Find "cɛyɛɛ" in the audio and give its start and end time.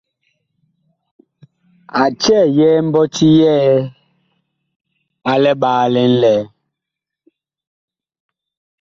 2.21-2.79